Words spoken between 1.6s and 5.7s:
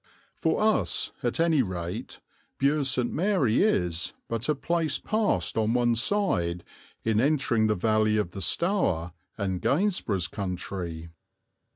rate, Bures St. Mary is but a place passed